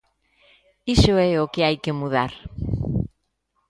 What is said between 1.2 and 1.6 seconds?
é o